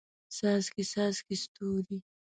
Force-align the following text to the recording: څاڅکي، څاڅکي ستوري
څاڅکي، 0.35 0.83
څاڅکي 0.91 1.35
ستوري 1.43 1.97